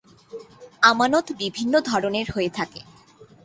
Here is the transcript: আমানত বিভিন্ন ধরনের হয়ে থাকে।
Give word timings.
আমানত 0.81 1.27
বিভিন্ন 1.39 1.73
ধরনের 1.81 2.27
হয়ে 2.31 2.51
থাকে। 2.53 2.81